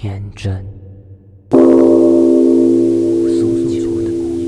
[0.00, 0.64] 天真。
[1.50, 1.58] 诉
[3.66, 4.40] 求的无意，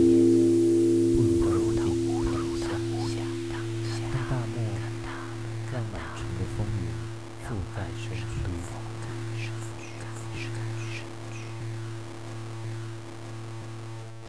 [1.42, 2.70] 不如到无头上
[3.10, 3.18] 下，
[3.90, 4.54] 看大漠，
[5.72, 6.86] 让满城的风云
[7.42, 8.22] 覆盖身躯。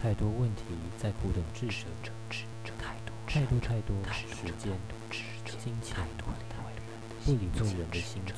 [0.02, 0.64] 太多问题
[0.98, 2.10] 在不等智者，
[2.80, 4.26] 太多太多太多时
[4.58, 4.76] 间、
[5.46, 6.04] 金钱、
[7.24, 8.38] 不理众人的星座，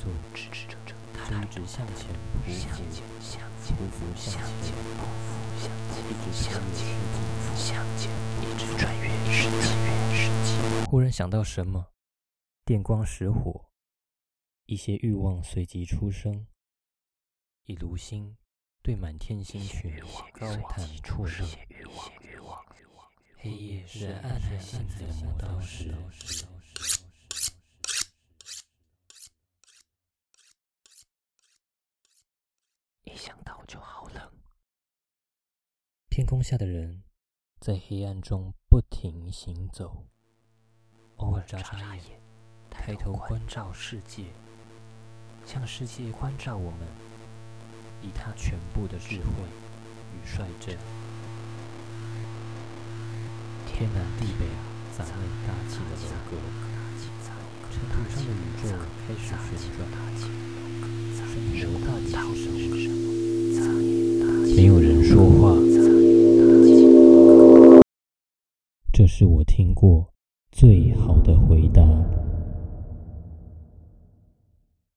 [1.54, 2.08] 直向前
[2.44, 4.74] 匍匐，匍匐向前，
[6.02, 6.26] 一直
[7.54, 8.10] 向前，
[8.42, 9.38] 一直穿越世
[10.42, 10.50] 纪。
[10.90, 11.86] 忽然想到什么，
[12.64, 13.66] 电光石火，
[14.66, 16.48] 一些欲望随即出生，
[17.66, 18.36] 一炉心
[18.82, 19.96] 对满天星群
[20.32, 21.48] 高谈阔论。
[23.36, 25.94] 黑夜是暗害性的磨刀石。
[33.14, 34.28] 一想到就好冷。
[36.10, 37.04] 天空下的人
[37.60, 40.08] 在黑暗中不停行走，
[41.18, 42.20] 偶尔眨眨眼，
[42.68, 44.24] 抬头关照世界，
[45.46, 46.80] 向世界关照我们，
[48.02, 49.30] 以他全部的智慧
[50.12, 50.76] 与率真。
[53.68, 54.58] 天南地北啊，
[54.98, 56.34] 杂念大气的楼阁，
[57.70, 58.74] 尘土上的宇宙
[59.06, 59.86] 开始旋转，
[61.56, 62.83] 生活到底是什么？
[64.56, 65.54] 没有人说话。
[68.92, 70.08] 这是我听过
[70.52, 71.82] 最好的回答。